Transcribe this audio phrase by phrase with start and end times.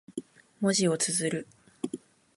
[0.61, 1.47] 文字を綴る。